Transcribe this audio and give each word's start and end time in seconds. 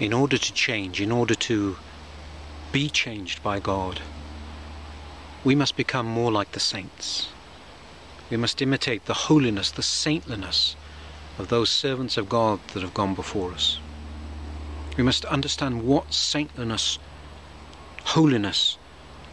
in 0.00 0.12
order 0.12 0.36
to 0.36 0.52
change, 0.52 1.00
in 1.00 1.12
order 1.12 1.34
to 1.34 1.76
be 2.72 2.88
changed 2.88 3.42
by 3.42 3.60
God, 3.60 4.00
we 5.44 5.54
must 5.54 5.76
become 5.76 6.06
more 6.06 6.32
like 6.32 6.52
the 6.52 6.60
saints. 6.60 7.28
We 8.30 8.36
must 8.36 8.60
imitate 8.62 9.04
the 9.04 9.14
holiness, 9.14 9.70
the 9.70 9.82
saintliness 9.82 10.74
of 11.38 11.48
those 11.48 11.70
servants 11.70 12.16
of 12.16 12.28
God 12.28 12.60
that 12.72 12.82
have 12.82 12.94
gone 12.94 13.14
before 13.14 13.52
us. 13.52 13.78
We 14.96 15.04
must 15.04 15.24
understand 15.26 15.84
what 15.84 16.12
saintliness, 16.12 16.98
holiness 18.04 18.78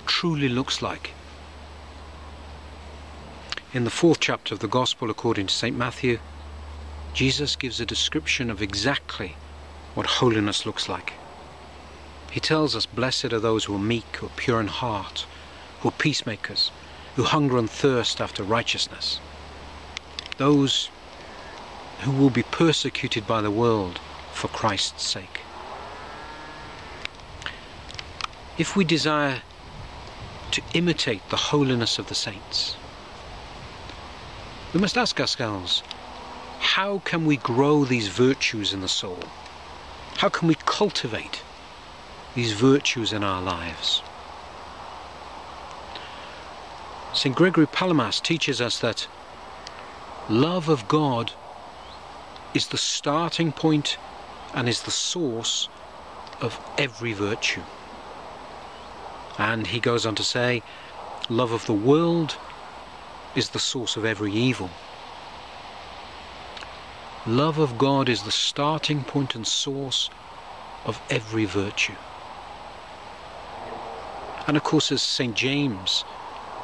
truly 0.06 0.50
looks 0.50 0.82
like. 0.82 1.12
In 3.74 3.86
the 3.86 3.90
fourth 3.90 4.20
chapter 4.20 4.54
of 4.54 4.60
the 4.60 4.68
Gospel 4.68 5.10
according 5.10 5.48
to 5.48 5.54
St. 5.54 5.78
Matthew, 5.78 6.20
Jesus 7.14 7.56
gives 7.56 7.80
a 7.80 7.86
description 7.86 8.50
of 8.50 8.62
exactly 8.62 9.36
what 9.94 10.06
holiness 10.06 10.66
looks 10.66 10.88
like. 10.88 11.14
He 12.32 12.40
tells 12.40 12.76
us, 12.76 12.86
Blessed 12.86 13.34
are 13.34 13.40
those 13.40 13.66
who 13.66 13.76
are 13.76 13.80
meek, 13.80 14.16
who 14.18 14.28
are 14.28 14.38
pure 14.38 14.62
in 14.62 14.68
heart, 14.68 15.26
who 15.82 15.90
are 15.90 15.94
peacemakers, 15.94 16.72
who 17.16 17.24
hunger 17.24 17.58
and 17.58 17.70
thirst 17.70 18.22
after 18.22 18.44
righteousness. 18.44 19.20
Those 20.38 20.90
who 22.02 22.12
will 22.12 22.30
be 22.30 22.44
persecuted 22.44 23.28
by 23.28 23.42
the 23.42 23.52
world 23.52 24.00
for 24.32 24.48
Christ's 24.48 25.04
sake. 25.04 25.42
If 28.58 28.76
we 28.76 28.86
desire 28.86 29.42
to 30.52 30.62
imitate 30.74 31.30
the 31.30 31.38
holiness 31.38 32.00
of 32.00 32.08
the 32.08 32.16
saints, 32.16 32.76
we 34.74 34.80
must 34.80 34.98
ask 34.98 35.20
ourselves, 35.20 35.84
how 36.60 37.00
can 37.00 37.26
we 37.26 37.38
grow 37.38 37.84
these 37.84 38.08
virtues 38.08 38.72
in 38.72 38.82
the 38.82 38.88
soul? 38.88 39.20
How 40.22 40.30
can 40.30 40.48
we 40.48 40.54
cultivate 40.54 41.42
these 42.36 42.52
virtues 42.52 43.12
in 43.12 43.24
our 43.24 43.42
lives? 43.42 44.04
St. 47.12 47.36
Gregory 47.36 47.66
Palamas 47.66 48.20
teaches 48.20 48.62
us 48.62 48.78
that 48.82 49.08
love 50.30 50.70
of 50.70 50.88
God 50.88 51.32
is 52.54 52.68
the 52.68 52.78
starting 52.78 53.52
point 53.52 53.98
and 54.54 54.70
is 54.70 54.84
the 54.84 54.92
source 54.92 55.70
of 56.40 56.60
every 56.78 57.14
virtue. 57.14 57.64
And 59.40 59.66
he 59.66 59.80
goes 59.80 60.06
on 60.06 60.14
to 60.14 60.24
say, 60.24 60.62
love 61.30 61.52
of 61.52 61.66
the 61.66 61.74
world 61.74 62.38
is 63.36 63.50
the 63.50 63.60
source 63.60 63.98
of 63.98 64.06
every 64.06 64.32
evil. 64.32 64.70
Love 67.28 67.60
of 67.60 67.78
God 67.78 68.10
is 68.10 68.24
the 68.24 68.32
starting 68.32 69.04
point 69.04 69.36
and 69.36 69.46
source 69.46 70.10
of 70.86 71.00
every 71.08 71.46
virtue. 71.46 71.94
And 74.48 74.58
of 74.58 74.64
course, 74.64 74.92
as 74.92 75.04
St. 75.04 75.36
James, 75.36 76.04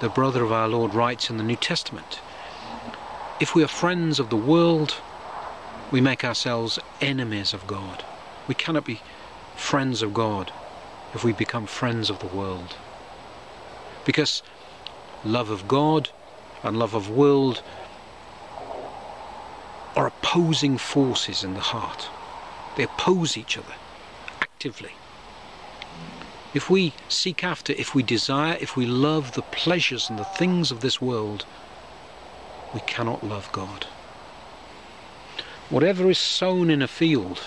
the 0.02 0.09
brother 0.09 0.44
of 0.44 0.52
our 0.52 0.67
Lord, 0.67 0.95
writes 0.95 1.30
in 1.30 1.38
the 1.38 1.44
New 1.44 1.58
Testament, 1.58 2.22
if 3.39 3.53
we 3.53 3.63
are 3.63 3.67
friends 3.67 4.19
of 4.19 4.31
the 4.31 4.35
world, 4.35 4.95
we 5.91 6.02
make 6.02 6.23
ourselves 6.23 6.80
enemies 7.02 7.53
of 7.53 7.67
God. 7.67 8.03
We 8.47 8.55
cannot 8.55 8.85
be 8.85 9.00
friends 9.55 10.02
of 10.02 10.11
God 10.11 10.52
if 11.13 11.23
we 11.23 11.33
become 11.33 11.67
friends 11.67 12.09
of 12.09 12.17
the 12.17 12.25
world. 12.25 12.75
Because 14.05 14.41
love 15.23 15.52
of 15.52 15.67
God 15.67 16.09
and 16.63 16.80
love 16.80 16.95
of 16.95 17.11
world 17.11 17.61
opposing 20.28 20.78
forces 20.78 21.42
in 21.44 21.53
the 21.53 21.61
heart. 21.61 22.09
They 22.75 22.83
oppose 22.83 23.38
each 23.38 23.57
other 23.57 23.75
actively. 24.41 24.91
If 26.53 26.69
we 26.69 26.94
seek 27.07 27.44
after, 27.44 27.72
if 27.74 27.96
we 27.96 28.03
desire, 28.03 28.57
if 28.59 28.75
we 28.75 28.85
love 28.85 29.34
the 29.34 29.41
pleasures 29.41 30.09
and 30.09 30.19
the 30.19 30.25
things 30.25 30.69
of 30.69 30.81
this 30.81 31.01
world, 31.01 31.46
we 32.74 32.81
cannot 32.81 33.24
love 33.24 33.50
God. 33.53 33.85
Whatever 35.69 36.09
is 36.09 36.18
sown 36.18 36.69
in 36.69 36.81
a 36.81 36.88
field 36.88 37.40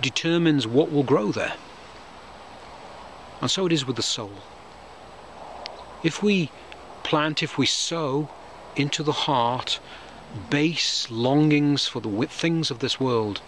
determines 0.00 0.68
what 0.68 0.92
will 0.92 1.04
grow 1.04 1.32
there. 1.32 1.54
And 3.40 3.50
so 3.50 3.66
it 3.66 3.72
is 3.72 3.84
with 3.84 3.96
the 3.96 4.02
soul. 4.02 4.36
If 6.04 6.22
we 6.22 6.50
plant, 7.02 7.42
if 7.42 7.58
we 7.58 7.66
sow 7.66 8.28
into 8.76 9.02
the 9.02 9.26
heart 9.26 9.80
base 10.48 11.10
longings 11.10 11.86
for 11.86 12.00
the 12.00 12.26
things 12.26 12.70
of 12.70 12.78
this 12.78 13.00
world, 13.00 13.40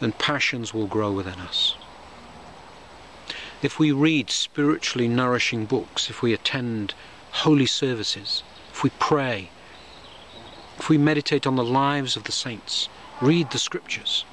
then 0.00 0.12
passions 0.12 0.72
will 0.72 0.86
grow 0.86 1.12
within 1.12 1.40
us. 1.40 1.74
If 3.60 3.78
we 3.78 3.90
read 3.90 4.30
spiritually 4.30 5.08
nourishing 5.08 5.66
books, 5.66 6.08
if 6.08 6.22
we 6.22 6.32
attend 6.32 6.94
holy 7.32 7.66
services, 7.66 8.42
if 8.70 8.82
we 8.84 8.90
pray, 8.98 9.50
if 10.78 10.88
we 10.88 10.96
meditate 10.96 11.46
on 11.46 11.56
the 11.56 11.64
lives 11.64 12.16
of 12.16 12.24
the 12.24 12.32
saints, 12.32 12.88
read 13.20 13.50
the 13.50 13.58
scriptures, 13.58 14.24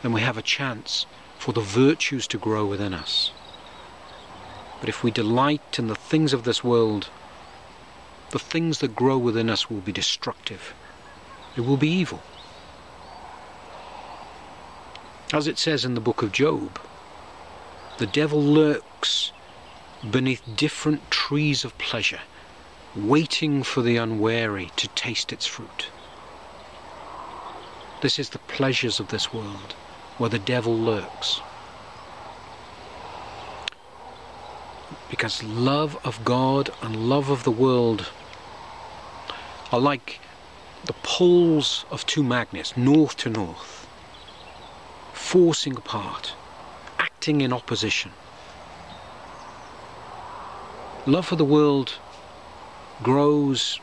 then 0.00 0.12
we 0.12 0.22
have 0.22 0.38
a 0.38 0.42
chance 0.42 1.06
for 1.38 1.52
the 1.52 1.60
virtues 1.60 2.26
to 2.28 2.38
grow 2.38 2.64
within 2.64 2.94
us. 2.94 3.30
But 4.80 4.88
if 4.88 5.04
we 5.04 5.10
delight 5.10 5.78
in 5.78 5.88
the 5.88 5.94
things 5.94 6.32
of 6.32 6.44
this 6.44 6.64
world, 6.64 7.10
the 8.32 8.38
things 8.38 8.78
that 8.80 8.96
grow 8.96 9.16
within 9.18 9.48
us 9.48 9.70
will 9.70 9.80
be 9.80 9.92
destructive. 9.92 10.74
It 11.56 11.60
will 11.60 11.76
be 11.76 11.88
evil. 11.88 12.20
As 15.32 15.46
it 15.46 15.58
says 15.58 15.84
in 15.84 15.94
the 15.94 16.00
book 16.00 16.22
of 16.22 16.32
Job, 16.32 16.80
the 17.98 18.06
devil 18.06 18.42
lurks 18.42 19.32
beneath 20.10 20.42
different 20.56 21.10
trees 21.10 21.64
of 21.64 21.76
pleasure, 21.78 22.20
waiting 22.96 23.62
for 23.62 23.82
the 23.82 23.98
unwary 23.98 24.70
to 24.76 24.88
taste 24.88 25.32
its 25.32 25.46
fruit. 25.46 25.88
This 28.00 28.18
is 28.18 28.30
the 28.30 28.38
pleasures 28.38 28.98
of 28.98 29.08
this 29.08 29.32
world, 29.32 29.74
where 30.18 30.30
the 30.30 30.38
devil 30.38 30.76
lurks. 30.76 31.40
Because 35.10 35.42
love 35.44 35.98
of 36.04 36.24
God 36.24 36.70
and 36.82 37.08
love 37.08 37.28
of 37.28 37.44
the 37.44 37.50
world 37.50 38.10
are 39.72 39.80
like 39.80 40.20
the 40.84 40.92
poles 41.02 41.86
of 41.90 42.04
two 42.04 42.22
magnets, 42.22 42.76
north 42.76 43.16
to 43.16 43.30
north, 43.30 43.88
forcing 45.14 45.76
apart, 45.76 46.34
acting 46.98 47.40
in 47.40 47.52
opposition. 47.52 48.12
Love 51.06 51.26
for 51.26 51.36
the 51.36 51.44
world 51.44 51.94
grows 53.02 53.80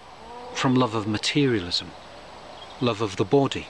from 0.53 0.75
love 0.75 0.93
of 0.93 1.07
materialism, 1.07 1.89
love 2.81 3.01
of 3.01 3.15
the 3.15 3.25
body. 3.25 3.67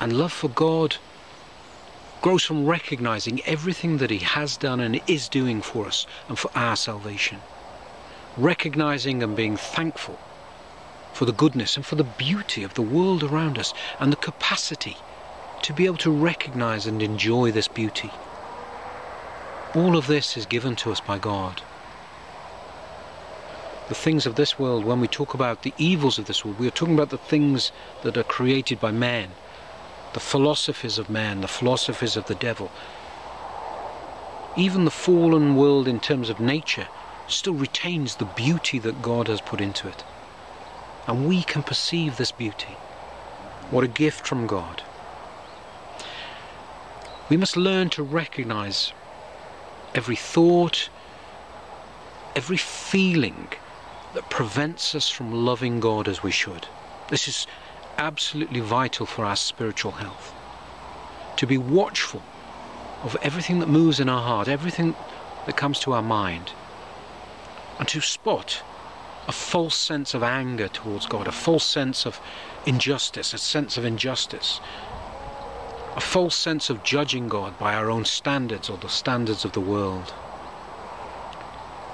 And 0.00 0.12
love 0.12 0.32
for 0.32 0.48
God 0.50 0.96
grows 2.20 2.44
from 2.44 2.66
recognizing 2.66 3.40
everything 3.44 3.98
that 3.98 4.10
He 4.10 4.18
has 4.18 4.56
done 4.56 4.80
and 4.80 5.00
is 5.06 5.28
doing 5.28 5.62
for 5.62 5.86
us 5.86 6.06
and 6.28 6.38
for 6.38 6.50
our 6.54 6.76
salvation 6.76 7.40
recognizing 8.36 9.22
and 9.22 9.36
being 9.36 9.56
thankful 9.56 10.18
for 11.12 11.24
the 11.24 11.32
goodness 11.32 11.76
and 11.76 11.86
for 11.86 11.94
the 11.94 12.04
beauty 12.04 12.64
of 12.64 12.74
the 12.74 12.82
world 12.82 13.22
around 13.22 13.58
us 13.58 13.72
and 14.00 14.12
the 14.12 14.16
capacity 14.16 14.96
to 15.62 15.72
be 15.72 15.86
able 15.86 15.96
to 15.96 16.10
recognize 16.10 16.86
and 16.86 17.00
enjoy 17.00 17.50
this 17.50 17.68
beauty. 17.68 18.10
All 19.74 19.96
of 19.96 20.06
this 20.06 20.36
is 20.36 20.46
given 20.46 20.76
to 20.76 20.92
us 20.92 21.00
by 21.00 21.18
God. 21.18 21.62
The 23.88 23.94
things 23.94 24.26
of 24.26 24.34
this 24.34 24.58
world, 24.58 24.84
when 24.84 25.00
we 25.00 25.08
talk 25.08 25.34
about 25.34 25.62
the 25.62 25.74
evils 25.78 26.18
of 26.18 26.26
this 26.26 26.44
world, 26.44 26.58
we 26.58 26.66
are 26.66 26.72
talking 26.72 26.94
about 26.94 27.10
the 27.10 27.18
things 27.18 27.70
that 28.02 28.16
are 28.16 28.24
created 28.24 28.80
by 28.80 28.90
man, 28.90 29.30
the 30.12 30.20
philosophies 30.20 30.98
of 30.98 31.10
man, 31.10 31.40
the 31.40 31.48
philosophies 31.48 32.16
of 32.16 32.26
the 32.26 32.34
devil. 32.34 32.70
Even 34.56 34.84
the 34.84 34.90
fallen 34.90 35.56
world 35.56 35.86
in 35.86 36.00
terms 36.00 36.30
of 36.30 36.40
nature 36.40 36.88
still 37.28 37.54
retains 37.54 38.16
the 38.16 38.24
beauty 38.24 38.78
that 38.78 39.02
God 39.02 39.28
has 39.28 39.40
put 39.40 39.60
into 39.60 39.88
it. 39.88 40.04
And 41.06 41.26
we 41.26 41.42
can 41.42 41.62
perceive 41.62 42.16
this 42.16 42.32
beauty. 42.32 42.76
What 43.70 43.84
a 43.84 43.88
gift 43.88 44.26
from 44.26 44.46
God. 44.46 44.82
We 47.28 47.36
must 47.36 47.56
learn 47.56 47.88
to 47.90 48.02
recognize 48.02 48.92
every 49.94 50.16
thought, 50.16 50.90
every 52.36 52.56
feeling 52.56 53.48
that 54.12 54.28
prevents 54.30 54.94
us 54.94 55.08
from 55.08 55.32
loving 55.32 55.80
God 55.80 56.08
as 56.08 56.22
we 56.22 56.30
should. 56.30 56.68
This 57.08 57.26
is 57.26 57.46
absolutely 57.96 58.60
vital 58.60 59.06
for 59.06 59.24
our 59.24 59.36
spiritual 59.36 59.92
health. 59.92 60.34
To 61.36 61.46
be 61.46 61.58
watchful 61.58 62.22
of 63.02 63.16
everything 63.22 63.58
that 63.60 63.68
moves 63.68 64.00
in 64.00 64.08
our 64.08 64.22
heart, 64.22 64.48
everything 64.48 64.94
that 65.46 65.56
comes 65.56 65.80
to 65.80 65.92
our 65.92 66.02
mind 66.02 66.52
and 67.78 67.88
to 67.88 68.00
spot 68.00 68.62
a 69.26 69.32
false 69.32 69.76
sense 69.76 70.14
of 70.14 70.22
anger 70.22 70.68
towards 70.68 71.06
God, 71.06 71.26
a 71.26 71.32
false 71.32 71.64
sense 71.64 72.06
of 72.06 72.20
injustice, 72.66 73.32
a 73.32 73.38
sense 73.38 73.76
of 73.76 73.84
injustice, 73.84 74.60
a 75.96 76.00
false 76.00 76.36
sense 76.36 76.70
of 76.70 76.82
judging 76.82 77.28
God 77.28 77.58
by 77.58 77.74
our 77.74 77.90
own 77.90 78.04
standards 78.04 78.68
or 78.68 78.76
the 78.76 78.88
standards 78.88 79.44
of 79.44 79.52
the 79.52 79.60
world. 79.60 80.12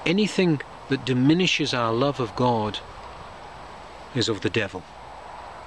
Anything 0.06 0.60
that 0.88 1.04
diminishes 1.04 1.72
our 1.72 1.92
love 1.92 2.18
of 2.18 2.34
God 2.34 2.80
is 4.14 4.28
of 4.28 4.40
the 4.40 4.50
devil. 4.50 4.82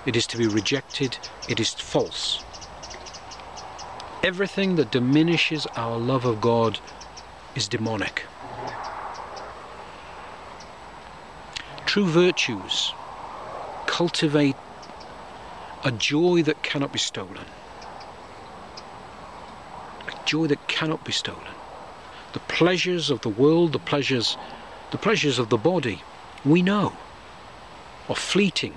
It 0.06 0.16
is 0.16 0.28
to 0.28 0.38
be 0.38 0.48
rejected, 0.48 1.18
it 1.48 1.60
is 1.60 1.74
false. 1.74 2.42
Everything 4.22 4.76
that 4.76 4.92
diminishes 4.92 5.66
our 5.76 5.98
love 5.98 6.26
of 6.26 6.42
God 6.42 6.80
is 7.56 7.68
demonic. 7.68 8.24
True 11.94 12.08
virtues 12.08 12.92
cultivate 13.86 14.56
a 15.84 15.92
joy 15.92 16.42
that 16.42 16.64
cannot 16.64 16.92
be 16.92 16.98
stolen. 16.98 17.46
A 20.08 20.26
joy 20.26 20.48
that 20.48 20.68
cannot 20.68 21.06
be 21.06 21.12
stolen. 21.12 21.54
The 22.32 22.40
pleasures 22.40 23.12
of 23.12 23.22
the 23.22 23.30
world, 23.30 23.74
the 23.74 23.78
pleasures, 23.78 24.38
the 24.90 24.98
pleasures 24.98 25.38
of 25.38 25.50
the 25.50 25.58
body, 25.58 26.02
we 26.44 26.64
know, 26.64 26.94
are 28.10 28.16
fleeting. 28.16 28.76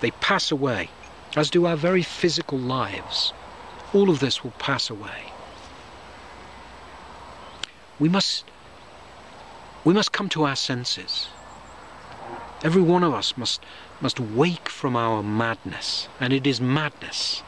They 0.00 0.10
pass 0.10 0.50
away, 0.50 0.90
as 1.36 1.48
do 1.48 1.64
our 1.64 1.74
very 1.74 2.02
physical 2.02 2.58
lives. 2.58 3.32
All 3.94 4.10
of 4.10 4.20
this 4.20 4.44
will 4.44 4.56
pass 4.58 4.90
away. 4.90 5.32
We 7.98 8.10
must, 8.10 8.44
we 9.84 9.94
must 9.94 10.12
come 10.12 10.28
to 10.28 10.44
our 10.44 10.56
senses. 10.56 11.28
Every 12.62 12.82
one 12.82 13.04
of 13.04 13.14
us 13.14 13.36
must, 13.36 13.64
must 14.00 14.18
wake 14.18 14.68
from 14.68 14.96
our 14.96 15.22
madness, 15.22 16.08
and 16.20 16.32
it 16.32 16.46
is 16.46 16.60
madness. 16.60 17.42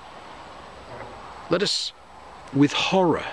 Let 1.50 1.62
us, 1.62 1.92
with 2.52 2.72
horror, 2.72 3.26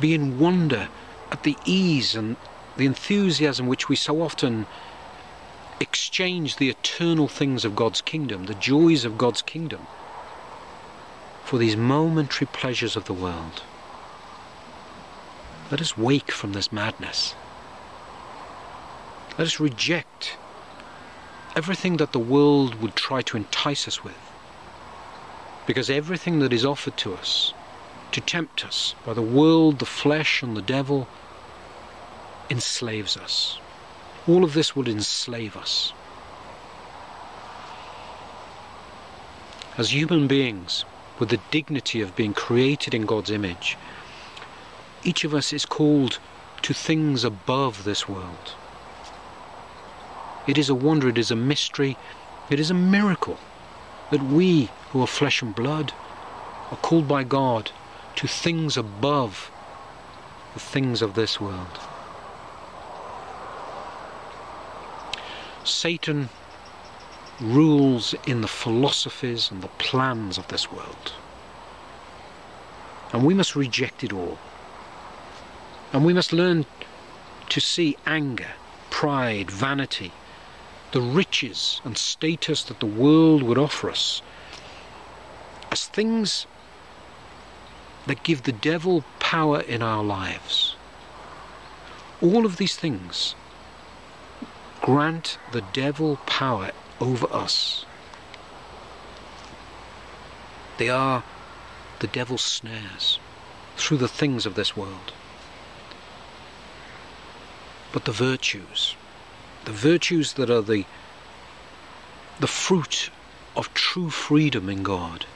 be 0.00 0.12
in 0.12 0.40
wonder 0.40 0.88
at 1.30 1.44
the 1.44 1.56
ease 1.64 2.16
and 2.16 2.36
the 2.76 2.86
enthusiasm 2.86 3.66
which 3.68 3.88
we 3.88 3.94
so 3.94 4.22
often 4.22 4.66
exchange 5.78 6.56
the 6.56 6.68
eternal 6.68 7.28
things 7.28 7.64
of 7.64 7.76
God's 7.76 8.00
kingdom, 8.00 8.46
the 8.46 8.54
joys 8.54 9.04
of 9.04 9.18
God's 9.18 9.42
kingdom, 9.42 9.86
for 11.44 11.58
these 11.58 11.76
momentary 11.76 12.48
pleasures 12.52 12.96
of 12.96 13.04
the 13.04 13.14
world. 13.14 13.62
Let 15.70 15.80
us 15.80 15.96
wake 15.96 16.32
from 16.32 16.52
this 16.52 16.72
madness. 16.72 17.34
Let 19.38 19.46
us 19.46 19.60
reject 19.60 20.36
everything 21.56 21.96
that 21.96 22.12
the 22.12 22.18
world 22.18 22.76
would 22.76 22.94
try 22.94 23.22
to 23.22 23.36
entice 23.36 23.88
us 23.88 24.04
with. 24.04 24.18
Because 25.66 25.88
everything 25.88 26.40
that 26.40 26.52
is 26.52 26.64
offered 26.64 26.96
to 26.98 27.14
us 27.14 27.54
to 28.12 28.20
tempt 28.20 28.64
us 28.64 28.94
by 29.06 29.14
the 29.14 29.22
world, 29.22 29.78
the 29.78 29.86
flesh, 29.86 30.42
and 30.42 30.56
the 30.56 30.62
devil 30.62 31.08
enslaves 32.50 33.16
us. 33.16 33.58
All 34.28 34.44
of 34.44 34.52
this 34.52 34.76
will 34.76 34.88
enslave 34.88 35.56
us. 35.56 35.92
As 39.78 39.94
human 39.94 40.26
beings, 40.26 40.84
with 41.18 41.30
the 41.30 41.40
dignity 41.50 42.02
of 42.02 42.14
being 42.14 42.34
created 42.34 42.92
in 42.92 43.06
God's 43.06 43.30
image, 43.30 43.78
each 45.02 45.24
of 45.24 45.34
us 45.34 45.52
is 45.52 45.64
called 45.64 46.18
to 46.60 46.74
things 46.74 47.24
above 47.24 47.84
this 47.84 48.06
world. 48.06 48.54
It 50.46 50.58
is 50.58 50.68
a 50.68 50.74
wonder, 50.74 51.08
it 51.08 51.18
is 51.18 51.30
a 51.30 51.36
mystery, 51.36 51.96
it 52.50 52.58
is 52.58 52.70
a 52.70 52.74
miracle 52.74 53.38
that 54.10 54.22
we 54.22 54.70
who 54.90 55.00
are 55.00 55.06
flesh 55.06 55.40
and 55.40 55.54
blood 55.54 55.92
are 56.70 56.76
called 56.78 57.06
by 57.06 57.24
God 57.24 57.70
to 58.16 58.26
things 58.26 58.76
above 58.76 59.50
the 60.54 60.60
things 60.60 61.00
of 61.00 61.14
this 61.14 61.40
world. 61.40 61.78
Satan 65.64 66.28
rules 67.40 68.14
in 68.26 68.40
the 68.40 68.48
philosophies 68.48 69.50
and 69.50 69.62
the 69.62 69.68
plans 69.68 70.38
of 70.38 70.48
this 70.48 70.70
world. 70.70 71.12
And 73.12 73.24
we 73.24 73.34
must 73.34 73.56
reject 73.56 74.02
it 74.02 74.12
all. 74.12 74.38
And 75.92 76.04
we 76.04 76.12
must 76.12 76.32
learn 76.32 76.66
to 77.50 77.60
see 77.60 77.96
anger, 78.06 78.52
pride, 78.90 79.50
vanity, 79.50 80.12
the 80.92 81.00
riches 81.00 81.80
and 81.84 81.98
status 81.98 82.62
that 82.64 82.80
the 82.80 82.86
world 82.86 83.42
would 83.42 83.58
offer 83.58 83.90
us 83.90 84.22
as 85.70 85.86
things 85.86 86.46
that 88.06 88.22
give 88.22 88.42
the 88.42 88.52
devil 88.52 89.04
power 89.18 89.60
in 89.60 89.82
our 89.82 90.04
lives. 90.04 90.76
All 92.20 92.44
of 92.44 92.56
these 92.58 92.76
things 92.76 93.34
grant 94.82 95.38
the 95.52 95.62
devil 95.72 96.16
power 96.26 96.72
over 97.00 97.26
us. 97.32 97.86
They 100.78 100.88
are 100.88 101.22
the 102.00 102.06
devil's 102.06 102.42
snares 102.42 103.18
through 103.76 103.98
the 103.98 104.08
things 104.08 104.44
of 104.44 104.54
this 104.56 104.76
world. 104.76 105.12
But 107.92 108.04
the 108.04 108.12
virtues, 108.12 108.96
the 109.64 109.72
virtues 109.72 110.34
that 110.34 110.50
are 110.50 110.62
the, 110.62 110.84
the 112.40 112.46
fruit 112.46 113.10
of 113.56 113.72
true 113.74 114.10
freedom 114.10 114.68
in 114.68 114.82
God, 114.82 115.26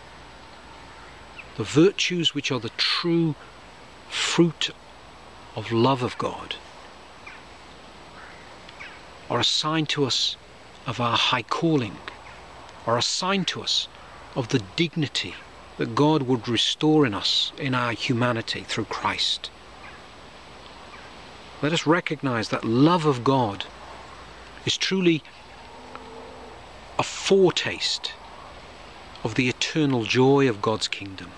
the 1.56 1.64
virtues 1.64 2.34
which 2.34 2.50
are 2.50 2.60
the 2.60 2.70
true 2.76 3.34
fruit 4.08 4.70
of 5.54 5.72
love 5.72 6.02
of 6.02 6.18
God 6.18 6.56
are 9.28 9.40
a 9.40 9.44
sign 9.44 9.86
to 9.86 10.04
us 10.04 10.36
of 10.86 11.00
our 11.00 11.16
high 11.16 11.42
calling, 11.42 11.96
are 12.86 12.98
a 12.98 13.02
sign 13.02 13.44
to 13.44 13.62
us 13.62 13.88
of 14.36 14.48
the 14.48 14.62
dignity 14.76 15.34
that 15.78 15.94
God 15.94 16.22
would 16.22 16.48
restore 16.48 17.04
in 17.04 17.14
us 17.14 17.52
in 17.58 17.74
our 17.74 17.92
humanity 17.92 18.60
through 18.60 18.84
Christ. 18.84 19.50
Let 21.62 21.72
us 21.72 21.86
recognize 21.86 22.50
that 22.50 22.64
love 22.64 23.06
of 23.06 23.24
God 23.24 23.64
is 24.66 24.76
truly 24.76 25.22
a 26.98 27.02
foretaste 27.02 28.12
of 29.24 29.34
the 29.36 29.48
eternal 29.48 30.04
joy 30.04 30.48
of 30.48 30.60
God's 30.60 30.88
kingdom. 30.88 31.30